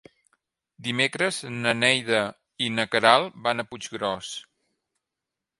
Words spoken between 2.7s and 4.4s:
na Queralt van a Puiggròs.